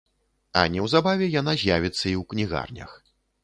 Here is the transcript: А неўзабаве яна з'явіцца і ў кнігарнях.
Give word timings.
А 0.61 0.63
неўзабаве 0.75 1.29
яна 1.41 1.55
з'явіцца 1.67 2.03
і 2.13 2.19
ў 2.23 2.27
кнігарнях. 2.33 3.01